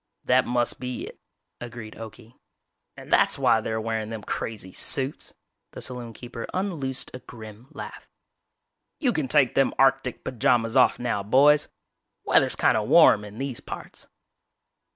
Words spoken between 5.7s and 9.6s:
The saloonkeeper unloosed a grim laugh. "You can take